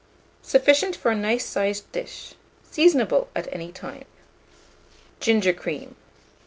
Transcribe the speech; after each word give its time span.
Sufficient 0.41 0.95
for 0.95 1.11
a 1.11 1.15
nice 1.15 1.45
sized 1.45 1.91
dish. 1.91 2.33
Seasonable 2.63 3.27
at 3.35 3.47
any 3.53 3.71
time. 3.71 4.05
GINGER 5.19 5.53
CREAM. 5.53 5.95